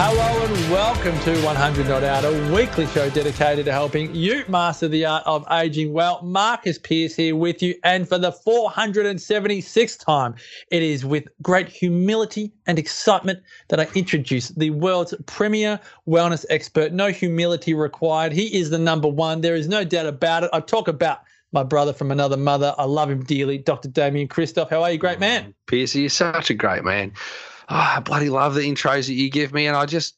[0.00, 4.86] Hello and welcome to 100 Not Out, a weekly show dedicated to helping you master
[4.86, 6.22] the art of aging well.
[6.22, 10.36] Marcus Pearce here with you, and for the 476th time,
[10.70, 16.92] it is with great humility and excitement that I introduce the world's premier wellness expert.
[16.92, 18.30] No humility required.
[18.30, 19.40] He is the number one.
[19.40, 20.50] There is no doubt about it.
[20.52, 22.72] I talk about my brother from another mother.
[22.78, 23.88] I love him dearly, Dr.
[23.88, 24.70] Damian Kristof.
[24.70, 25.54] How are you, great man?
[25.66, 27.14] Pearce, you're such a great man
[27.68, 30.16] oh, I bloody love the intros that you give me, and I just,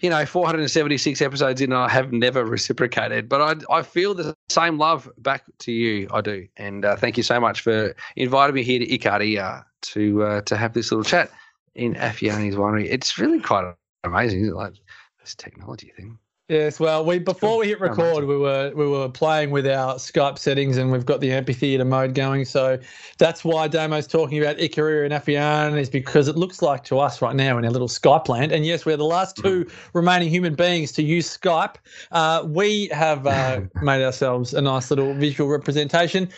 [0.00, 4.78] you know, 476 episodes in, I have never reciprocated, but I I feel the same
[4.78, 6.08] love back to you.
[6.12, 10.22] I do, and uh, thank you so much for inviting me here to Ikaria to
[10.22, 11.30] uh, to have this little chat
[11.74, 12.86] in Afianes winery.
[12.90, 13.72] It's really quite
[14.04, 14.56] amazing, isn't it?
[14.56, 14.74] Like
[15.20, 16.18] this technology thing.
[16.50, 20.36] Yes, well, we before we hit record, we were we were playing with our Skype
[20.36, 22.44] settings, and we've got the amphitheater mode going.
[22.44, 22.76] So
[23.18, 27.36] that's why Damo's talking about Ikaria and Afianes because it looks like to us right
[27.36, 28.50] now in our little Skype land.
[28.50, 31.76] And yes, we're the last two remaining human beings to use Skype.
[32.10, 36.28] Uh, we have uh, made ourselves a nice little visual representation.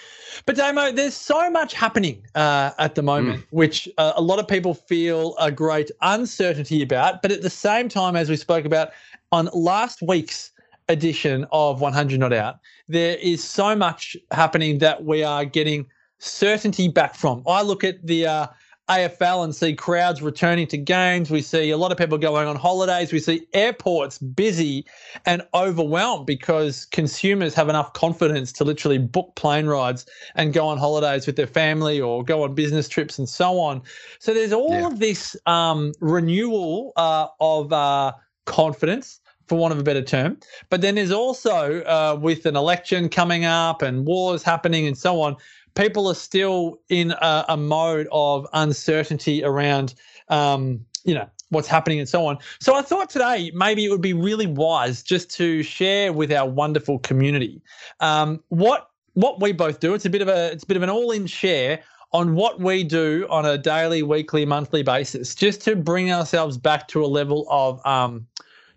[0.47, 3.47] But Damo, there's so much happening uh, at the moment, mm.
[3.51, 7.23] which uh, a lot of people feel a great uncertainty about.
[7.23, 8.93] But at the same time, as we spoke about
[9.33, 10.53] on last week's
[10.89, 15.87] edition of 100 Not Out, there is so much happening that we are getting
[16.19, 17.43] certainty back from.
[17.47, 18.47] I look at the uh,
[18.91, 21.31] AFL and see crowds returning to games.
[21.31, 23.11] We see a lot of people going on holidays.
[23.11, 24.85] We see airports busy
[25.25, 30.79] and overwhelmed because consumers have enough confidence to literally book plane rides and go on
[30.79, 33.83] holidays with their family or go on business trips and so on.
[34.19, 34.87] So there's all yeah.
[34.87, 38.13] of this um, renewal uh, of uh,
[38.45, 39.21] confidence
[39.53, 40.39] for want of a better term.
[40.71, 45.21] But then there's also, uh, with an election coming up and wars happening and so
[45.21, 45.37] on,
[45.75, 49.93] people are still in a, a mode of uncertainty around,
[50.31, 52.39] um, you know, what's happening and so on.
[52.61, 56.49] So I thought today maybe it would be really wise just to share with our
[56.49, 57.61] wonderful community
[58.01, 59.93] um, what what we both do.
[59.93, 61.83] It's a bit of a it's a bit of an all-in share
[62.13, 66.87] on what we do on a daily, weekly, monthly basis, just to bring ourselves back
[66.89, 68.27] to a level of um,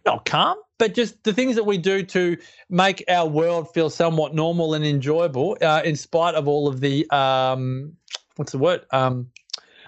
[0.06, 2.38] not calm, but just the things that we do to
[2.70, 7.10] make our world feel somewhat normal and enjoyable, uh, in spite of all of the
[7.12, 7.94] um,
[8.36, 9.30] what's the word um,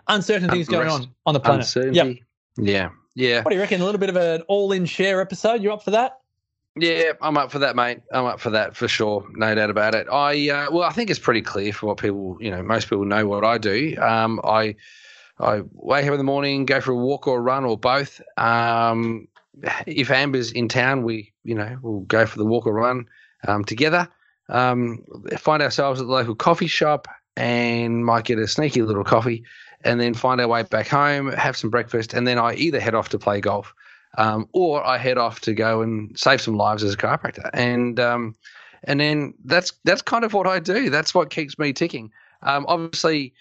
[0.08, 1.62] uncertain things going on on the planet.
[1.62, 2.24] Uncertainty.
[2.58, 2.68] Yep.
[2.68, 3.42] Yeah, yeah.
[3.44, 3.82] What do you reckon?
[3.82, 5.62] A little bit of an all-in share episode.
[5.62, 6.20] You up for that?
[6.80, 8.02] Yeah, I'm up for that, mate.
[8.12, 10.08] I'm up for that for sure, no doubt about it.
[10.12, 13.06] I uh, well, I think it's pretty clear for what people, you know, most people
[13.06, 13.96] know what I do.
[14.00, 14.76] Um, I
[15.40, 18.22] I wake up in the morning, go for a walk or a run or both.
[18.38, 19.28] Um,
[19.88, 23.08] if Amber's in town, we you know we'll go for the walk or run
[23.48, 24.08] um, together.
[24.50, 25.04] Um,
[25.38, 29.44] find ourselves at the local coffee shop and might get a sneaky little coffee,
[29.84, 32.96] and then find our way back home, have some breakfast, and then I either head
[32.96, 33.74] off to play golf,
[34.18, 38.00] um, or I head off to go and save some lives as a chiropractor, and
[38.00, 38.36] um,
[38.84, 40.90] and then that's that's kind of what I do.
[40.90, 42.12] That's what keeps me ticking.
[42.44, 43.34] Um, obviously,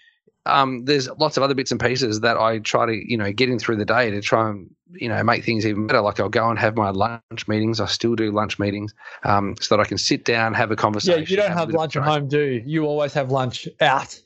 [0.47, 3.49] um, there's lots of other bits and pieces that I try to, you know, get
[3.49, 6.01] in through the day to try and, you know, make things even better.
[6.01, 7.79] Like I'll go and have my lunch meetings.
[7.79, 8.93] I still do lunch meetings
[9.23, 11.21] um, so that I can sit down, have a conversation.
[11.23, 12.63] Yeah, you don't have, have lunch at home, do you?
[12.65, 14.19] You always have lunch out.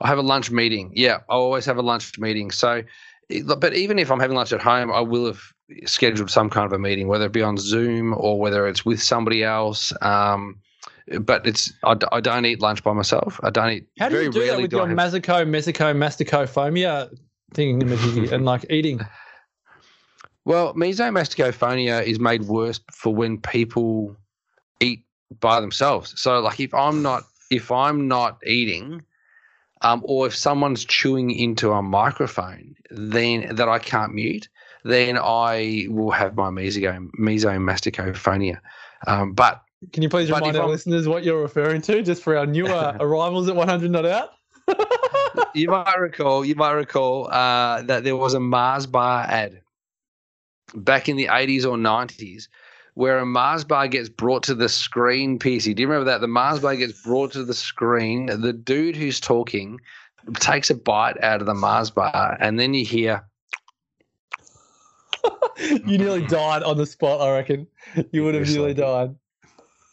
[0.00, 0.92] I have a lunch meeting.
[0.94, 2.50] Yeah, I always have a lunch meeting.
[2.50, 2.82] So,
[3.58, 5.40] but even if I'm having lunch at home, I will have
[5.84, 9.02] scheduled some kind of a meeting, whether it be on Zoom or whether it's with
[9.02, 9.92] somebody else.
[10.02, 10.60] Um,
[11.20, 13.40] but it's I, I don't eat lunch by myself.
[13.42, 13.86] I don't eat.
[13.98, 14.96] How do you do that with your have...
[14.96, 17.16] Mazico, Mesico, masticophobia
[17.54, 17.82] thing
[18.32, 19.00] and like eating?
[20.46, 24.16] Well, mesomasticophonia is made worse for when people
[24.78, 25.02] eat
[25.40, 26.20] by themselves.
[26.20, 29.02] So, like, if I'm not if I'm not eating,
[29.82, 34.48] um, or if someone's chewing into a microphone, then that I can't mute,
[34.84, 36.96] then I will have my meso.
[39.08, 39.62] Um, but
[39.92, 42.96] can you please remind our I'm, listeners what you're referring to, just for our newer
[43.00, 44.30] arrivals at 100 Not Out?
[45.54, 49.60] you might recall, you might recall uh, that there was a Mars bar ad
[50.74, 52.48] back in the 80s or 90s
[52.94, 55.74] where a Mars bar gets brought to the screen, PC.
[55.74, 56.22] Do you remember that?
[56.22, 58.26] The Mars bar gets brought to the screen.
[58.26, 59.78] The dude who's talking
[60.40, 63.22] takes a bite out of the Mars bar, and then you hear.
[65.58, 67.66] you nearly died on the spot, I reckon.
[68.12, 69.14] You would have nearly died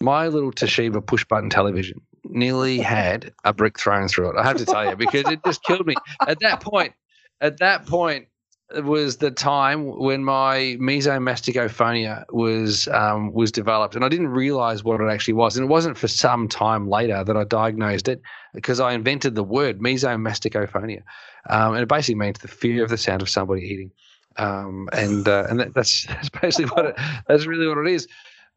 [0.03, 2.01] my little Toshiba push button television.
[2.25, 4.35] nearly had a brick thrown through it.
[4.37, 5.95] I have to tell you because it just killed me.
[6.27, 6.93] At that point,
[7.41, 8.27] at that point
[8.71, 15.01] was the time when my mesomasticophonia was um, was developed, and I didn't realize what
[15.01, 15.55] it actually was.
[15.55, 18.21] And it wasn't for some time later that I diagnosed it
[18.53, 21.03] because I invented the word mesomasticophonia,
[21.49, 23.91] um, and it basically means the fear of the sound of somebody eating.
[24.37, 26.95] Um, and uh, and that, that's that's basically what it,
[27.27, 28.07] that's really what it is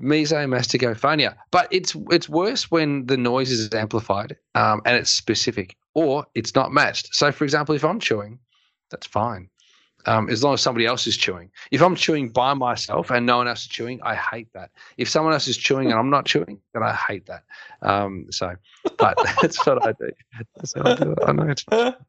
[0.00, 1.36] mesomasticophonia.
[1.50, 6.54] But it's it's worse when the noise is amplified um, and it's specific or it's
[6.54, 7.14] not matched.
[7.14, 8.38] So, for example, if I'm chewing,
[8.90, 9.50] that's fine
[10.06, 11.50] um, as long as somebody else is chewing.
[11.70, 14.70] If I'm chewing by myself and no one else is chewing, I hate that.
[14.96, 17.44] If someone else is chewing and I'm not chewing, then I hate that.
[17.82, 18.54] Um, so,
[18.98, 20.10] but that's what I do.
[20.56, 21.14] That's what I do.
[21.26, 21.54] I know.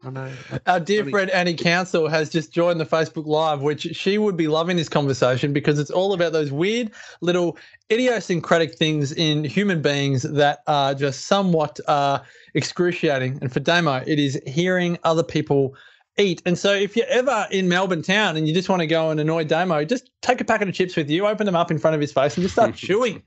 [0.03, 0.31] I know.
[0.67, 4.47] Our dear friend Annie Council has just joined the Facebook Live, which she would be
[4.47, 6.91] loving this conversation because it's all about those weird
[7.21, 7.57] little
[7.91, 12.19] idiosyncratic things in human beings that are just somewhat uh,
[12.53, 13.39] excruciating.
[13.41, 15.75] And for Damo, it is hearing other people
[16.17, 16.41] eat.
[16.45, 19.19] And so if you're ever in Melbourne town and you just want to go and
[19.19, 21.95] annoy Damo, just take a packet of chips with you, open them up in front
[21.95, 23.21] of his face, and just start chewing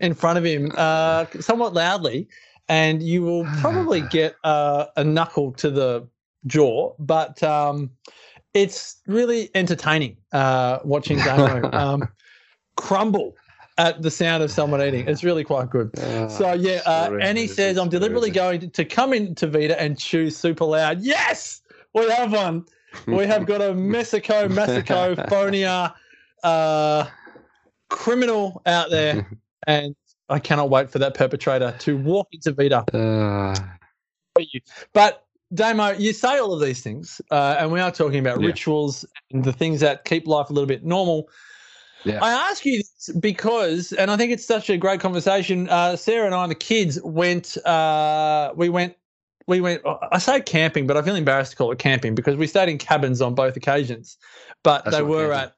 [0.00, 2.28] in front of him uh, somewhat loudly.
[2.68, 6.08] And you will probably get uh, a knuckle to the
[6.46, 7.90] jaw, but um,
[8.54, 12.08] it's really entertaining uh, watching Damo um,
[12.76, 13.34] crumble
[13.78, 15.06] at the sound of someone eating.
[15.06, 15.96] It's really quite good.
[15.98, 20.30] Uh, so yeah, uh, Annie says I'm deliberately going to come into Vita and chew
[20.30, 21.02] super loud.
[21.02, 21.60] Yes,
[21.96, 22.66] we have one.
[23.06, 25.94] We have got a Mexico, Mexico, Phonia
[26.42, 27.06] uh,
[27.88, 29.26] criminal out there.
[29.68, 29.96] And
[30.28, 32.84] I cannot wait for that perpetrator to walk into Vita.
[32.96, 33.56] Uh.
[34.92, 38.46] But Damo, you say all of these things, uh, and we are talking about yeah.
[38.46, 41.28] rituals and the things that keep life a little bit normal.
[42.04, 42.22] Yeah.
[42.22, 45.68] I ask you this because, and I think it's such a great conversation.
[45.68, 47.56] Uh, Sarah and I and the kids went.
[47.66, 48.94] Uh, we went
[49.46, 49.82] we went.
[50.12, 52.78] I say camping, but I feel embarrassed to call it camping because we stayed in
[52.78, 54.16] cabins on both occasions,
[54.62, 55.52] but That's they were camping.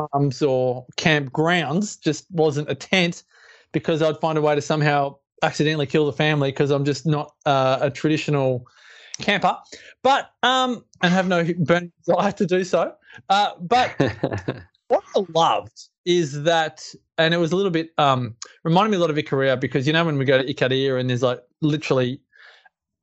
[0.00, 2.00] at farms or campgrounds.
[2.00, 3.24] Just wasn't a tent
[3.72, 7.34] because I'd find a way to somehow accidentally kill the family because I'm just not
[7.44, 8.66] uh, a traditional
[9.20, 9.56] camper,
[10.02, 12.94] but um, and have no burning desire to do so.
[13.28, 13.94] Uh, but
[14.88, 16.86] what I loved is that,
[17.18, 18.34] and it was a little bit um,
[18.64, 21.10] reminded me a lot of Ikaria because you know when we go to Ikaria and
[21.10, 22.20] there's like literally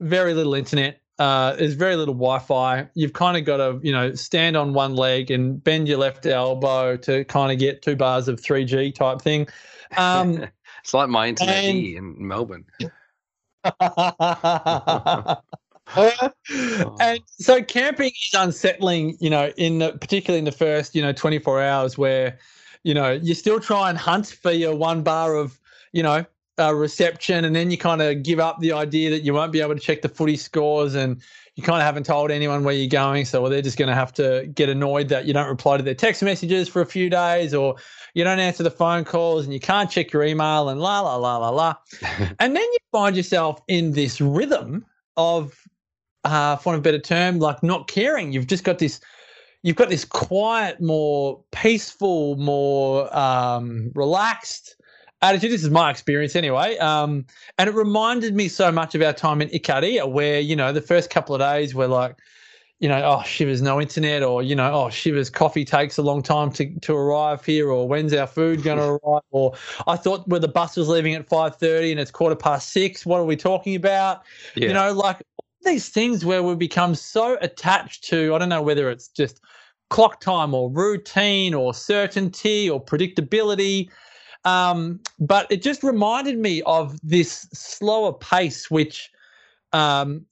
[0.03, 0.99] very little internet.
[1.19, 2.87] Uh, there's very little Wi-Fi.
[2.95, 6.25] You've kind of got to, you know, stand on one leg and bend your left
[6.25, 9.47] elbow to kind of get two bars of 3G type thing.
[9.95, 10.45] Um,
[10.83, 12.65] it's like my internet and, here in Melbourne.
[16.99, 21.13] and so camping is unsettling, you know, in the, particularly in the first, you know,
[21.13, 22.37] 24 hours where,
[22.83, 25.59] you know, you still try and hunt for your one bar of,
[25.91, 26.25] you know,
[26.59, 29.61] uh, reception, and then you kind of give up the idea that you won't be
[29.61, 31.21] able to check the footy scores, and
[31.55, 33.95] you kind of haven't told anyone where you're going, so well, they're just going to
[33.95, 37.09] have to get annoyed that you don't reply to their text messages for a few
[37.09, 37.75] days, or
[38.13, 41.15] you don't answer the phone calls, and you can't check your email, and la la
[41.15, 41.73] la la la,
[42.39, 44.85] and then you find yourself in this rhythm
[45.17, 45.67] of,
[46.23, 48.31] uh, for want of a better term, like not caring.
[48.31, 48.99] You've just got this
[49.63, 54.75] you've got this quiet, more peaceful, more um, relaxed
[55.23, 55.51] attitude.
[55.51, 56.77] This is my experience anyway.
[56.77, 57.25] Um,
[57.57, 60.81] and it reminded me so much of our time in Ikaria, where, you know, the
[60.81, 62.17] first couple of days we're like,
[62.79, 66.21] you know, oh, Shivers, no internet, or, you know, oh, Shivers, coffee takes a long
[66.21, 69.21] time to, to arrive here, or when's our food going to arrive?
[69.31, 69.53] Or
[69.87, 73.05] I thought where the bus was leaving at 5.30 and it's quarter past six.
[73.05, 74.23] What are we talking about?
[74.55, 74.67] Yeah.
[74.67, 75.23] You know, like
[75.63, 79.39] these things where we become so attached to, I don't know whether it's just
[79.89, 83.89] clock time or routine or certainty or predictability
[84.45, 89.11] um, but it just reminded me of this slower pace, which,
[89.71, 90.25] um,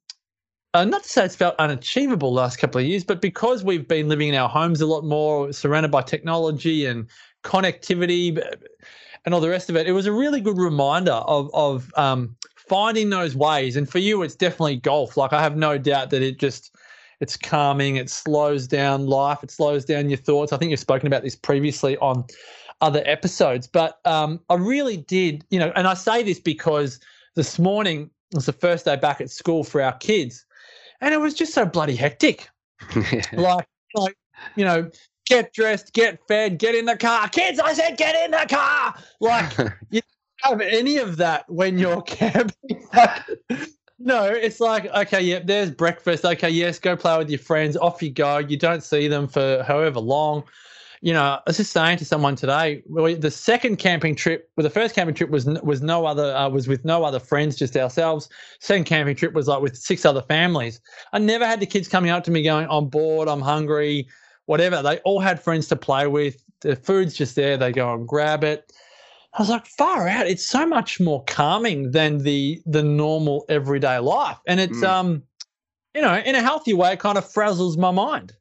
[0.74, 4.08] uh, not to say it's felt unachievable last couple of years, but because we've been
[4.08, 7.08] living in our homes a lot more, surrounded by technology and
[7.44, 8.41] connectivity
[9.25, 12.36] and all the rest of it, it was a really good reminder of of um,
[12.56, 13.75] finding those ways.
[13.75, 15.18] And for you, it's definitely golf.
[15.18, 16.75] Like I have no doubt that it just
[17.20, 20.51] it's calming, it slows down life, it slows down your thoughts.
[20.51, 22.25] I think you've spoken about this previously on
[22.82, 23.68] other episodes.
[23.68, 27.00] But um, I really did, you know, and I say this because
[27.36, 30.46] this morning was the first day back at school for our kids,
[31.00, 32.50] and it was just so bloody hectic.
[33.34, 34.18] like, like,
[34.56, 34.90] you know,
[35.26, 37.30] get dressed, get fed, get in the car.
[37.30, 38.96] Kids, I said, get in the car.
[39.20, 39.58] Like,
[39.92, 40.02] you
[40.44, 42.86] don't have any of that when you're camping.
[44.00, 46.26] no, it's like, okay, yeah, there's breakfast.
[46.26, 47.78] Okay, yes, go play with your friends.
[47.78, 48.40] Off you go.
[48.40, 50.44] You don't see them for however long
[51.03, 54.70] you know, I was just saying to someone today, the second camping trip, well, the
[54.70, 58.29] first camping trip was was no other uh, was with no other friends, just ourselves.
[58.60, 60.79] Second camping trip was like with six other families.
[61.12, 64.08] I never had the kids coming up to me going, "I'm bored, I'm hungry,
[64.46, 66.43] whatever." They all had friends to play with.
[66.62, 67.58] The food's just there.
[67.58, 68.72] They go and grab it.
[69.34, 70.27] I was like, far out.
[70.27, 74.88] It's so much more calming than the the normal everyday life, and it's Mm.
[74.88, 75.24] um,
[75.96, 78.34] you know, in a healthy way, it kind of frazzles my mind.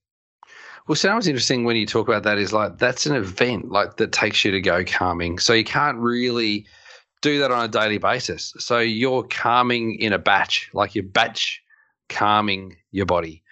[0.87, 4.13] Well, sounds interesting when you talk about that is like that's an event like that
[4.13, 5.39] takes you to go calming.
[5.39, 6.67] So you can't really
[7.23, 8.55] do that on a daily basis.
[8.59, 11.63] So you're calming in a batch, like you're batch
[12.09, 13.43] calming your body.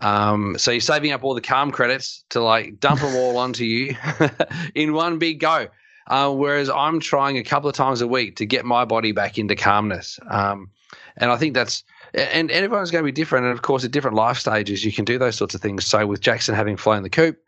[0.00, 3.64] Um, so you're saving up all the calm credits to like dump them all onto
[3.64, 3.96] you
[4.74, 5.66] in one big go.
[6.06, 9.36] Uh, whereas I'm trying a couple of times a week to get my body back
[9.36, 10.18] into calmness.
[10.30, 10.70] Um,
[11.16, 13.46] and I think that's and, and everyone's going to be different.
[13.46, 15.86] And of course, at different life stages, you can do those sorts of things.
[15.86, 17.38] So with Jackson having flown the coop,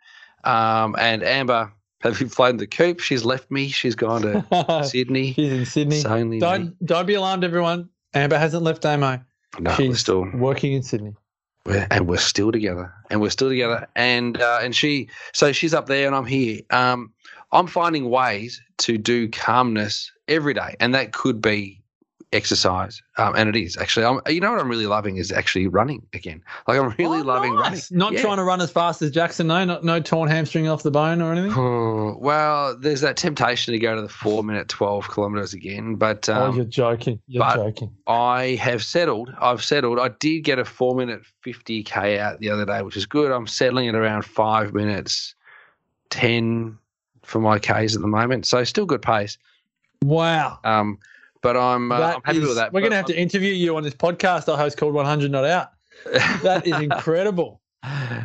[0.44, 3.68] um, and Amber having flown the coop, she's left me.
[3.68, 5.32] She's gone to Sydney.
[5.34, 6.04] She's in Sydney.
[6.04, 6.40] Only me.
[6.40, 7.88] Don't don't be alarmed, everyone.
[8.14, 9.22] Amber hasn't left Damo.
[9.58, 11.14] No, we're she's still working in Sydney.
[11.66, 13.88] we're, and we're still together, and we're still together.
[13.96, 16.60] And uh, and she, so she's up there, and I'm here.
[16.70, 17.12] Um,
[17.52, 21.79] I'm finding ways to do calmness every day, and that could be
[22.32, 24.06] exercise, um, and it is actually.
[24.06, 26.42] I'm, you know what I'm really loving is actually running again.
[26.68, 27.80] Like I'm really Oh, loving running.
[27.90, 28.22] Not Yeah.
[28.22, 29.64] trying to run as fast as Jackson, no.
[29.64, 31.52] Not, no torn hamstring off the bone or anything.
[31.56, 35.96] Oh, well, there's that temptation to go to the four minute, 12 kilometers again.
[35.96, 37.20] But oh, um, you're joking.
[37.26, 37.90] You're joking.
[38.06, 39.34] I have settled.
[39.40, 39.98] I've settled.
[39.98, 43.32] I did get a four minute 50K out the other day, which is good.
[43.32, 45.34] I'm settling at around five minutes
[46.10, 46.78] 10
[47.22, 48.46] for my Ks at the moment.
[48.46, 49.36] So still good pace.
[50.02, 50.58] Wow.
[50.64, 50.98] Um,
[51.42, 52.72] but I'm, uh, I'm happy is- with that.
[52.72, 55.44] We're going to have to interview you on this podcast I host called 100 Not
[55.44, 55.70] Out.
[56.42, 57.60] That is incredible.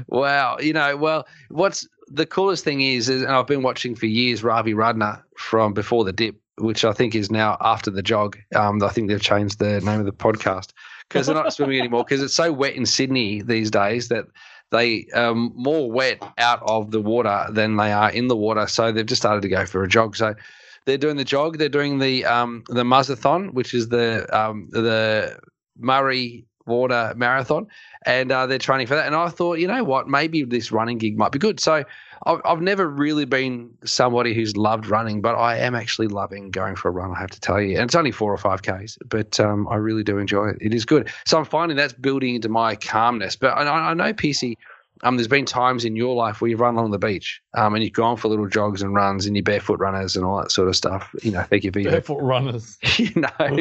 [0.07, 0.57] wow.
[0.59, 4.43] You know, well, what's the coolest thing is, is and I've been watching for years
[4.43, 8.37] Ravi Rudner from Before the Dip, which I think is now After the Jog.
[8.55, 10.71] Um, I think they've changed the name of the podcast
[11.07, 14.25] because they're not swimming anymore because it's so wet in Sydney these days that
[14.71, 18.67] they um more wet out of the water than they are in the water.
[18.67, 20.15] So they've just started to go for a jog.
[20.15, 20.35] So
[20.85, 21.57] they're doing the jog.
[21.57, 25.37] They're doing the um the Muzzathon, which is the um the
[25.77, 27.67] Murray Water Marathon,
[28.05, 29.05] and uh, they're training for that.
[29.05, 31.59] And I thought, you know what, maybe this running gig might be good.
[31.59, 31.83] So
[32.25, 36.75] I've, I've never really been somebody who's loved running, but I am actually loving going
[36.75, 37.11] for a run.
[37.11, 39.75] I have to tell you, and it's only four or five k's, but um, I
[39.75, 40.57] really do enjoy it.
[40.59, 41.09] It is good.
[41.25, 43.35] So I'm finding that's building into my calmness.
[43.35, 44.55] But I, I know, PC.
[45.03, 47.83] Um, there's been times in your life where you've run along the beach, um, and
[47.83, 50.67] you've gone for little jogs and runs, and your barefoot runners and all that sort
[50.67, 51.13] of stuff.
[51.21, 52.77] You know, thank you for your, Barefoot runners.
[52.97, 53.59] you know,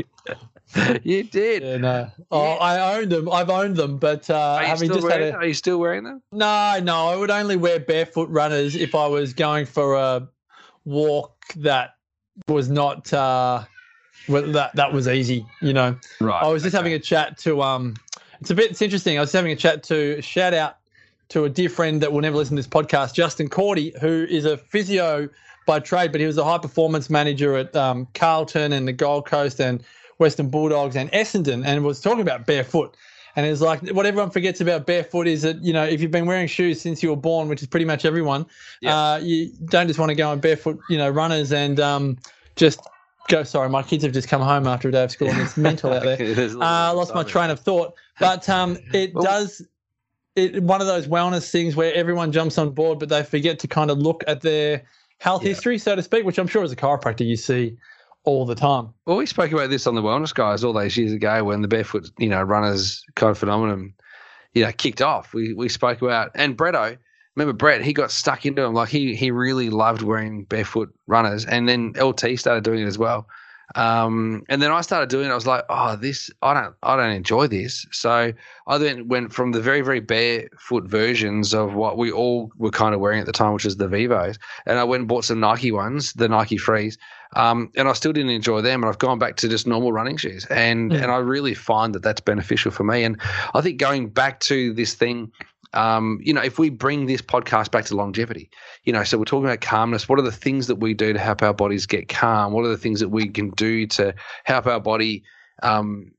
[1.03, 1.63] you did.
[1.63, 2.11] Yeah, no.
[2.31, 3.31] Oh, I owned them.
[3.31, 5.55] I've owned them, but uh, Are you, having still just had wearing, a are you
[5.55, 6.23] still wearing them?
[6.33, 10.29] no, no, I would only wear barefoot runners if I was going for a
[10.85, 11.97] walk that
[12.49, 13.65] was not uh,
[14.29, 15.47] well, that that was easy.
[15.61, 16.43] You know, Right.
[16.43, 17.95] I was just having a chat to um.
[18.41, 18.71] It's a bit.
[18.71, 19.17] It's interesting.
[19.17, 20.77] I was having a chat to shout out
[21.35, 24.45] to a dear friend that will never listen to this podcast, Justin Cordy, who is
[24.45, 25.29] a physio
[25.67, 29.27] by trade, but he was a high performance manager at um, Carlton and the Gold
[29.27, 29.83] Coast and
[30.19, 32.97] Western Bulldogs and Essendon, and was talking about barefoot.
[33.35, 36.27] And it's like what everyone forgets about barefoot is that you know if you've been
[36.27, 38.47] wearing shoes since you were born, which is pretty much everyone,
[38.81, 38.97] Yeah.
[38.97, 42.17] uh, you don't just want to go on barefoot, you know, runners and um,
[42.55, 42.79] just
[43.27, 43.43] go.
[43.43, 45.93] Sorry, my kids have just come home after a day of school, and it's mental
[45.93, 46.17] out there.
[46.17, 49.63] There's a little Uh, bit lost my train of thought, but um, it Well- does.
[50.37, 53.69] It one of those wellness things where everyone jumps on board, but they forget to
[53.69, 54.83] kind of look at their
[55.21, 55.51] health Yeah.
[55.51, 57.77] history, so to speak, which I'm sure as a chiropractor you see
[58.25, 58.89] all the time.
[59.07, 61.69] Well, we spoke about this on the Wellness Guys all those years ago when the
[61.69, 63.93] barefoot, you know, runners kind of phenomenon,
[64.55, 65.35] you know, kicked off.
[65.35, 66.97] We we spoke about and Bretto.
[67.37, 67.83] Remember Brett?
[67.83, 68.75] He got stuck into them.
[68.75, 72.97] Like he he really loved wearing barefoot runners, and then LT started doing it as
[72.99, 73.27] well.
[73.75, 75.33] Um, and then I started doing it.
[75.33, 77.87] I was like, oh, this I don't I don't enjoy this.
[77.93, 78.33] So
[78.67, 82.95] I then went from the very very barefoot versions of what we all were kind
[82.95, 85.41] of wearing at the time, which is the Vivos, and I went and bought some
[85.41, 86.99] Nike ones, the Nike Frees.
[87.37, 90.17] Um, and I still didn't enjoy them, and I've gone back to just normal running
[90.17, 91.03] shoes, and Mm.
[91.03, 93.03] and I really find that that's beneficial for me.
[93.03, 93.21] And
[93.55, 95.33] I think going back to this thing,
[95.75, 98.49] um, you know, if we bring this podcast back to longevity,
[98.85, 100.09] you know, so we're talking about calmness.
[100.09, 102.53] What are the things that we do to help our bodies get calm?
[102.53, 104.15] What are the things that we can do to
[104.45, 105.23] help our body,
[105.63, 106.13] um,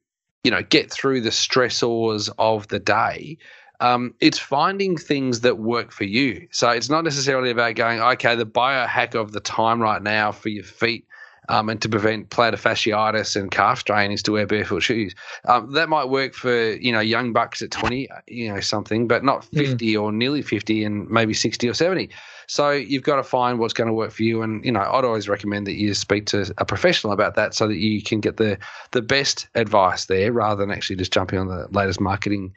[0.43, 3.37] you know, get through the stressors of the day?
[3.79, 6.47] Um, it's finding things that work for you.
[6.51, 10.49] So it's not necessarily about going, okay, the biohack of the time right now for
[10.49, 11.05] your feet
[11.49, 15.15] um, and to prevent plantar fasciitis and calf strain is to wear barefoot shoes.
[15.45, 19.23] Um, that might work for you know young bucks at 20, you know something, but
[19.23, 20.01] not 50 mm.
[20.01, 22.09] or nearly 50 and maybe 60 or 70.
[22.47, 24.41] So you've got to find what's going to work for you.
[24.41, 27.67] And you know, I'd always recommend that you speak to a professional about that so
[27.67, 28.57] that you can get the
[28.91, 32.53] the best advice there rather than actually just jumping on the latest marketing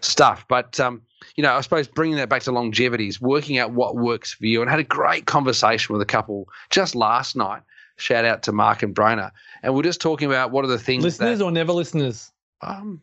[0.00, 0.44] stuff.
[0.48, 1.02] But um,
[1.36, 4.46] you know, I suppose bringing that back to longevity is working out what works for
[4.46, 4.60] you.
[4.60, 7.62] And I had a great conversation with a couple just last night.
[7.96, 9.30] Shout out to Mark and Brona.
[9.62, 12.32] And we're just talking about what are the things listeners that, or never listeners.
[12.60, 13.00] Um,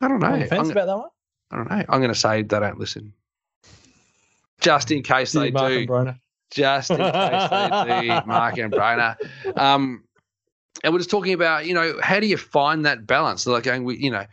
[0.00, 0.28] I don't know.
[0.28, 1.08] I'm about that one.
[1.50, 1.84] I don't know.
[1.88, 3.12] I'm going to say they don't listen,
[4.60, 6.14] just in case they Mark do.
[6.50, 9.16] Just in case they do, Mark and Brona.
[9.56, 10.04] Um,
[10.82, 13.46] and we're just talking about, you know, how do you find that balance?
[13.46, 14.24] Like going, we, you know,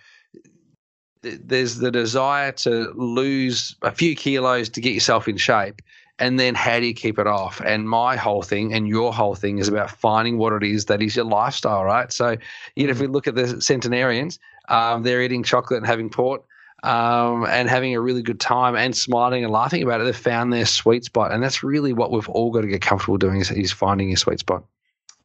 [1.22, 5.82] there's the desire to lose a few kilos to get yourself in shape
[6.22, 7.62] and then how do you keep it off?
[7.66, 11.02] And my whole thing and your whole thing is about finding what it is that
[11.02, 12.12] is your lifestyle right?
[12.14, 12.38] So
[12.76, 16.44] you know if we look at the centenarians um, they're eating chocolate and having port
[16.84, 20.54] um, and having a really good time and smiling and laughing about it they've found
[20.54, 21.32] their sweet spot.
[21.32, 24.18] And that's really what we've all got to get comfortable doing is, is finding your
[24.18, 24.64] sweet spot.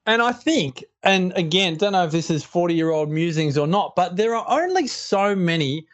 [0.06, 3.66] And I think, and again, don't know if this is 40 year old musings or
[3.66, 5.86] not, but there are only so many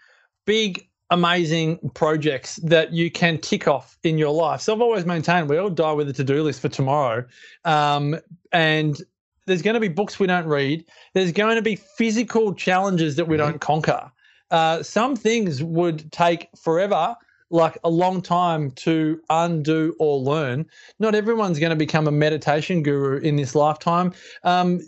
[0.44, 4.62] big, amazing projects that you can tick off in your life.
[4.62, 7.24] So I've always maintained we all die with a to do list for tomorrow.
[7.66, 8.16] Um,
[8.50, 9.00] and
[9.46, 13.28] there's going to be books we don't read, there's going to be physical challenges that
[13.28, 13.50] we mm-hmm.
[13.50, 14.10] don't conquer.
[14.50, 17.14] Uh, some things would take forever
[17.50, 20.64] like a long time to undo or learn.
[20.98, 24.14] Not everyone's going to become a meditation guru in this lifetime.
[24.44, 24.80] Um,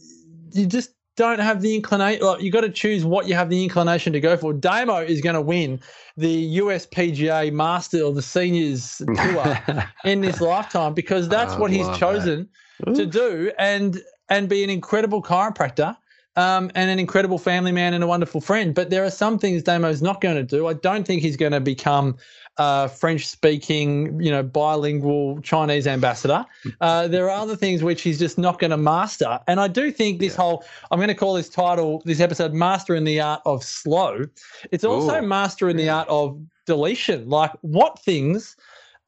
[0.52, 2.24] you just don't have the inclination.
[2.24, 4.52] Like, you got to choose what you have the inclination to go for.
[4.52, 5.80] Damo is going to win
[6.16, 9.58] the USPGA Master or the Seniors Tour
[10.04, 12.48] in this lifetime because that's oh, what he's chosen
[12.94, 15.96] to do, and and be an incredible chiropractor
[16.36, 18.74] um, and an incredible family man and a wonderful friend.
[18.74, 20.66] But there are some things Damo's not going to do.
[20.66, 22.16] I don't think he's going to become
[22.56, 26.44] a French speaking, you know, bilingual Chinese ambassador.
[26.80, 29.40] Uh, there are other things which he's just not going to master.
[29.48, 30.42] And I do think this yeah.
[30.42, 34.24] whole, I'm going to call this title, this episode, Master in the Art of Slow.
[34.70, 35.26] It's also Ooh.
[35.26, 37.28] Master in the Art of Deletion.
[37.28, 38.56] Like, what things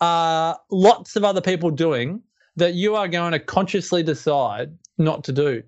[0.01, 2.21] are lots of other people doing
[2.57, 5.63] that you are going to consciously decide not to do?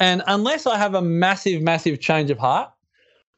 [0.00, 2.70] And unless I have a massive, massive change of heart,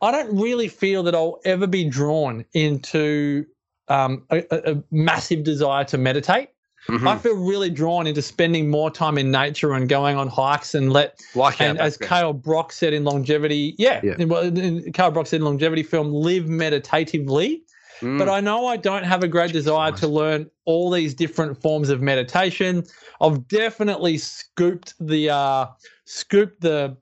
[0.02, 3.46] I don't really feel that I'll ever be drawn into
[3.88, 6.51] um, a, a, massive desire to meditate.
[6.88, 7.09] Mm-hmm.
[7.09, 10.92] I feel really drawn into spending more time in nature and going on hikes and
[10.92, 14.14] let, like and as Kale Brock said in longevity, yeah, yeah.
[14.18, 17.62] In, Kale Brock said in longevity film, live meditatively.
[18.01, 18.18] Mm.
[18.18, 21.88] But I know I don't have a great desire to learn all these different forms
[21.88, 22.85] of meditation.
[23.20, 25.66] I've definitely scooped the uh,
[26.05, 26.96] scooped the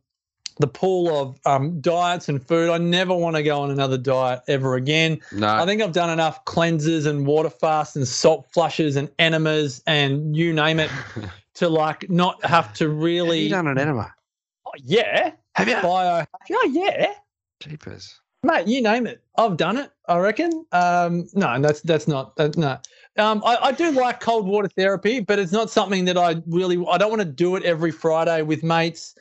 [0.58, 2.70] the pool of um, diets and food.
[2.70, 5.20] I never want to go on another diet ever again.
[5.32, 5.48] No.
[5.48, 10.36] I think I've done enough cleanses and water fasts and salt flushes and enemas and
[10.36, 10.90] you name it
[11.54, 13.38] to like not have to really.
[13.38, 14.14] Have you done an enema?
[14.66, 15.32] Oh, yeah.
[15.54, 15.76] Have you?
[15.82, 16.24] Bio.
[16.52, 17.14] Oh, yeah.
[17.60, 18.20] Jeepers.
[18.42, 19.22] Mate, you name it.
[19.38, 19.90] I've done it.
[20.06, 20.66] I reckon.
[20.72, 22.78] Um, no, that's that's not that, no.
[23.16, 26.84] Um, I, I, do like cold water therapy, but it's not something that I really.
[26.90, 29.14] I don't want to do it every Friday with mates.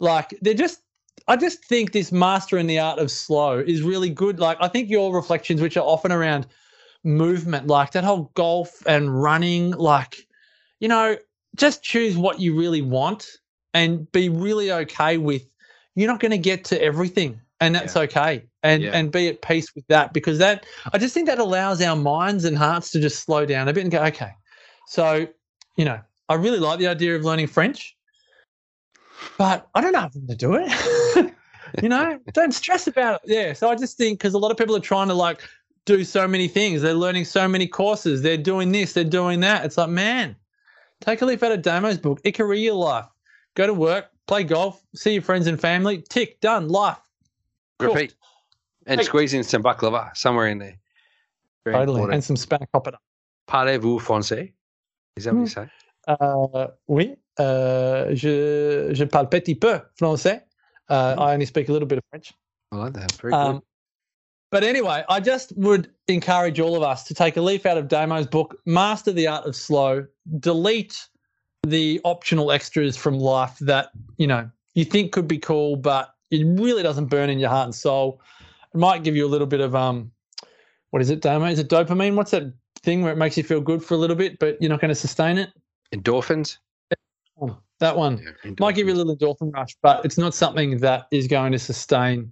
[0.00, 0.80] Like they're just.
[1.28, 4.40] I just think this master in the art of slow is really good.
[4.40, 6.46] Like I think your reflections, which are often around
[7.04, 10.26] movement, like that whole golf and running, like
[10.80, 11.16] you know,
[11.56, 13.28] just choose what you really want
[13.74, 15.46] and be really okay with.
[15.94, 18.02] You're not going to get to everything and that's yeah.
[18.02, 18.90] okay and yeah.
[18.92, 22.44] and be at peace with that because that i just think that allows our minds
[22.44, 24.32] and hearts to just slow down a bit and go okay
[24.86, 25.26] so
[25.76, 27.96] you know i really like the idea of learning french
[29.38, 31.34] but i don't have them to do it
[31.82, 34.56] you know don't stress about it yeah so i just think because a lot of
[34.56, 35.42] people are trying to like
[35.86, 39.64] do so many things they're learning so many courses they're doing this they're doing that
[39.64, 40.36] it's like man
[41.00, 43.06] take a leaf out of damo's book Ikaria your life
[43.54, 46.98] go to work play golf see your friends and family tick done life
[47.80, 48.14] Repeat.
[48.86, 49.04] And hey.
[49.04, 50.78] squeeze in some baklava somewhere in there.
[51.64, 52.00] Very totally.
[52.00, 52.14] Important.
[52.14, 52.96] And some spanakopita.
[53.48, 54.52] Parlez-vous français?
[55.16, 55.46] Is that what you hmm.
[55.46, 55.68] say?
[56.08, 57.16] Uh, oui.
[57.38, 60.42] Uh, je, je parle petit peu français.
[60.88, 61.20] Uh, mm.
[61.20, 62.32] I only speak a little bit of French.
[62.72, 63.12] I like that.
[63.12, 63.62] Very um, good.
[64.50, 67.86] But anyway, I just would encourage all of us to take a leaf out of
[67.86, 70.06] Damo's book, Master the Art of Slow,
[70.40, 71.08] delete
[71.62, 76.44] the optional extras from life that, you know, you think could be cool, but it
[76.60, 78.20] really doesn't burn in your heart and soul.
[78.74, 80.10] It might give you a little bit of um,
[80.90, 81.46] what is it, Damo?
[81.46, 82.16] Is it dopamine?
[82.16, 84.70] What's that thing where it makes you feel good for a little bit, but you're
[84.70, 85.50] not going to sustain it?
[85.94, 86.56] Endorphins.
[87.80, 91.06] That one Yeah, might give you a little endorphin rush, but it's not something that
[91.10, 92.30] is going to sustain.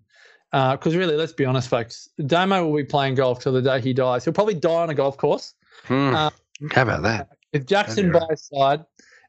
[0.52, 2.08] Because really, let's be honest, folks.
[2.26, 4.24] Damo will be playing golf till the day he dies.
[4.24, 6.14] He'll probably die on a golf course Hmm.
[6.14, 6.30] uh,
[6.72, 7.28] How about that?
[7.52, 8.84] with Jackson That'd by his side,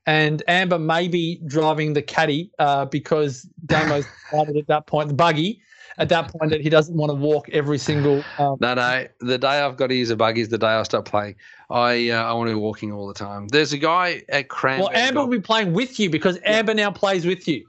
[0.06, 5.62] and Amber maybe driving the caddy uh, because Damo's decided at that point the buggy.
[6.00, 8.24] At that point, that he doesn't want to walk every single.
[8.38, 9.06] Um, No, no.
[9.20, 11.36] The day I've got to use a buggy is the day I stop playing.
[11.70, 13.48] I uh, I want to be walking all the time.
[13.50, 14.92] There's a guy at Cranbourne.
[14.94, 17.66] well, Amber will be playing with you because Amber now plays with you.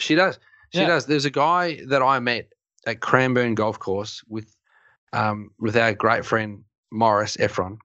[0.00, 0.38] She does.
[0.72, 0.88] She Yeah.
[0.88, 1.06] does.
[1.06, 2.52] There's a guy that I met
[2.86, 4.54] at Cranbourne Golf Course with
[5.12, 7.78] um with our great friend Morris Efron.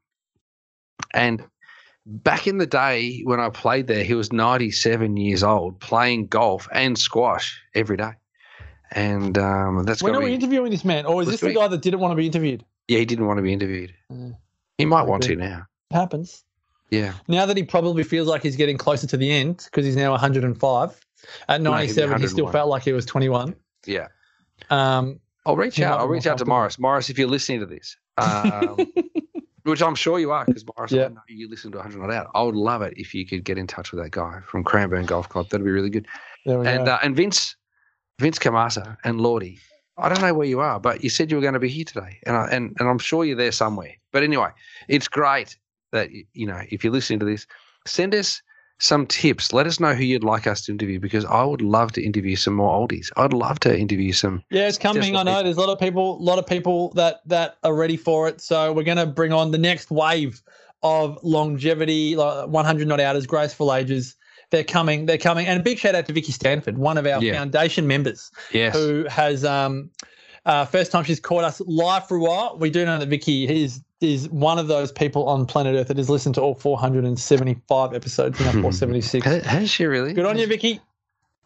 [1.13, 1.43] And
[2.05, 6.67] back in the day when I played there, he was 97 years old playing golf
[6.71, 8.13] and squash every day.
[8.91, 11.67] And um, that's When are we interviewing this man, or is This this the guy
[11.67, 12.63] that didn't want to be interviewed?
[12.87, 13.93] yeah, he didn't want to be interviewed.
[14.77, 15.65] He might want to now.
[15.91, 16.43] It happens.
[16.91, 17.13] Yeah.
[17.27, 20.11] Now that he probably feels like he's getting closer to the end because he's now
[20.11, 20.99] 105.
[21.49, 23.55] At No, he'd 97, he still felt like he was 21.
[23.87, 24.07] Yeah.
[24.69, 25.99] Um, I'll reach out.
[25.99, 26.45] I'll reach out to.
[26.45, 26.77] Morris.
[26.79, 28.77] Morris, if you're listening to this, um,
[29.63, 31.05] which I'm sure you are, because Morris, Yeah.
[31.05, 32.31] I know you listen to 100 Not Out.
[32.35, 35.05] I would love it if you could get in touch with that guy from Cranbourne
[35.05, 35.49] Golf Club.
[35.49, 36.07] That'd be really good.
[36.45, 36.93] there we And go.
[36.93, 37.55] uh, and Vince,
[38.19, 39.59] Vince Camasa and Lordy.
[39.97, 41.85] I don't know where you are, but you said you were going to be here
[41.85, 43.93] today, and I, and and I'm sure you're there somewhere.
[44.11, 44.49] But anyway,
[44.87, 45.57] it's great
[45.91, 47.47] that you know if you're listening to this,
[47.85, 48.41] send us
[48.79, 49.53] some tips.
[49.53, 52.35] Let us know who you'd like us to interview because I would love to interview
[52.35, 53.09] some more oldies.
[53.15, 54.43] I'd love to interview some.
[54.49, 55.15] yeah, it's coming.
[55.15, 55.43] I know it.
[55.43, 58.41] there's a lot of people, a lot of people that that are ready for it.
[58.41, 60.41] So we're going to bring on the next wave
[60.83, 64.15] of longevity, like 100 not outers, graceful ages.
[64.55, 65.05] They're coming.
[65.05, 65.47] They're coming.
[65.47, 67.33] And a big shout out to Vicky Stanford, one of our Yeah.
[67.33, 68.31] foundation members.
[68.53, 68.73] Yes.
[68.73, 69.89] who has um
[70.45, 72.55] uh, first time she's caught us live for a while.
[72.57, 75.97] We do know that Vicky is is one of those people on planet Earth that
[75.97, 79.25] has listened to all 475 episodes, now 476.
[79.45, 80.13] Has she really?
[80.13, 80.79] Good on you, Vicky.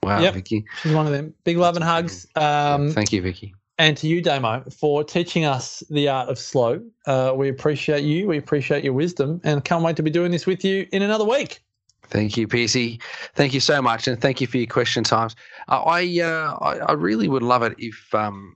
[0.04, 0.34] Wow, Yep.
[0.36, 0.66] Vicky.
[0.84, 1.34] She's one of them.
[1.46, 2.28] Big love and hugs.
[2.36, 3.54] Um, Thank you, Vicky.
[3.80, 6.82] and to you, Damo, for teaching us the art of slow.
[7.08, 8.28] Uh, we appreciate you.
[8.28, 11.26] We appreciate your wisdom, and can't wait to be doing this with you in another
[11.26, 11.62] week.
[12.10, 13.00] Thank you, PC.
[13.36, 15.36] Thank you so much, and thank you for your question times.
[15.68, 18.56] I, uh, I I really would love it if um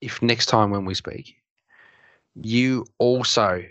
[0.00, 1.36] if next time when we speak,
[2.34, 3.62] you also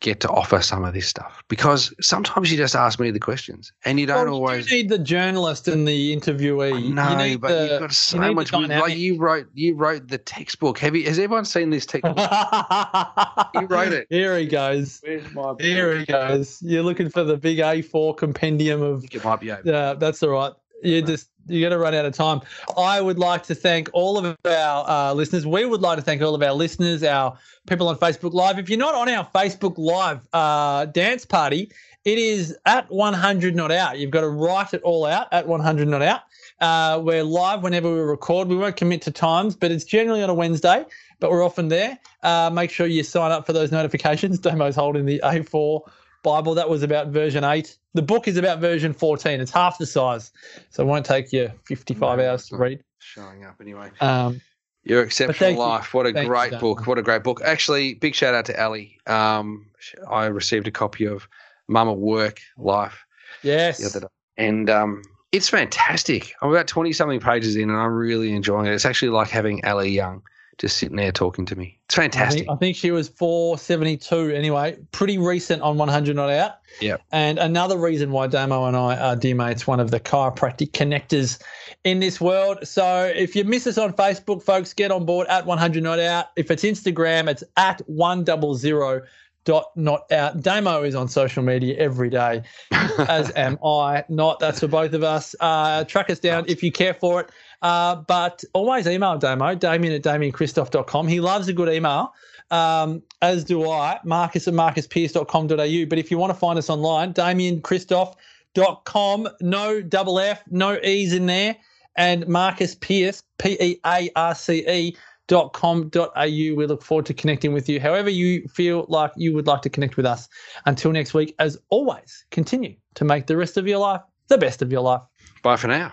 [0.00, 3.72] get to offer some of this stuff because sometimes you just ask me the questions
[3.84, 4.70] and you don't Well, always.
[4.70, 6.82] You do need the journalist and the interviewee.
[6.82, 8.52] You but the, you've got so you much.
[8.52, 10.78] Like you wrote, you wrote the textbook.
[10.78, 11.04] Have you?
[11.04, 12.16] Has everyone seen this textbook?
[13.54, 14.06] You wrote it.
[14.10, 15.00] Here he goes.
[15.04, 15.54] Where's my?
[15.58, 16.62] Here he goes.
[16.62, 19.04] You're looking for the big A4 compendium of.
[19.04, 19.46] it might be.
[19.46, 20.52] Yeah, that's all right.
[20.82, 22.40] You just you're going to run out of time.
[22.76, 25.46] I would like to thank all of our uh, listeners.
[25.46, 27.36] We would like to thank all of our listeners, our
[27.68, 28.58] people on Facebook Live.
[28.58, 31.70] If you're not on our Facebook Live uh, dance party,
[32.04, 33.98] it is at 100 not out.
[33.98, 36.22] You've got to write it all out at 100 not out.
[36.60, 38.48] Uh, we're live whenever we record.
[38.48, 40.84] We won't commit to times, but it's generally on a Wednesday.
[41.18, 41.98] But we're often there.
[42.22, 44.38] Uh, make sure you sign up for those notifications.
[44.42, 45.82] Damo's holding the A4
[46.22, 46.54] Bible.
[46.54, 47.76] That was about version 8.
[47.94, 49.40] The book is about version 14.
[49.40, 50.30] It's half the size.
[50.70, 52.82] So it won't take you 55 No, hours to read.
[52.98, 53.90] Showing up anyway.
[54.00, 54.40] Um,
[54.84, 55.58] Your thank exceptional you.
[55.58, 55.94] life.
[55.94, 56.60] What a Thank great Dan.
[56.60, 56.86] book.
[56.86, 57.40] What a great book.
[57.44, 58.98] Actually, big shout out to Ali.
[59.06, 59.66] Um,
[60.10, 61.28] I received a copy of
[61.68, 63.04] Mama Work Life
[63.42, 63.78] yes.
[63.78, 64.06] the other day,
[64.36, 65.02] and um,
[65.32, 66.34] it's fantastic.
[66.42, 68.72] I'm about twenty something pages in, and I'm really enjoying it.
[68.72, 70.22] It's actually like having Ali Young
[70.60, 71.78] just sitting there talking to me.
[71.86, 72.40] It's I fantastic.
[72.40, 76.58] think, I think she was 472 anyway, pretty recent on 100 Not Out.
[76.82, 76.98] Yeah.
[77.12, 81.40] And another reason why Damo and I are dear mates, one of the chiropractic connectors
[81.84, 82.58] in this world.
[82.68, 86.26] So if you miss us on Facebook, folks, get on board at 100 Not Out.
[86.36, 89.02] If it's Instagram, it's at 100
[89.44, 90.42] dot not out.
[90.42, 92.42] Damo is on social media every day,
[92.98, 94.04] as am I.
[94.08, 95.34] Not that's for both of us.
[95.40, 97.30] Uh, track us down if you care for it.
[97.62, 101.08] Uh, but always email Damo, Damian at DamianKristof.com.
[101.08, 102.14] He loves a good email,
[102.50, 105.86] um, as do I, Marcus at marcuspearce.com.au.
[105.86, 111.26] But if you want to find us online, DamianKristof.com, no double F, no E's in
[111.26, 111.56] there,
[111.96, 114.96] and Marcus Pearce, P E A R C E
[115.28, 116.24] dot com dot au.
[116.24, 117.78] We look forward to connecting with you.
[117.78, 120.28] However, you feel like you would like to connect with us.
[120.66, 124.62] Until next week, as always, continue to make the rest of your life the best
[124.62, 125.02] of your life.
[125.42, 125.92] Bye for now.